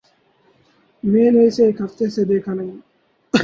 [1.03, 2.77] میں نے اسے ایک ہفتے سے دیکھا نہیں۔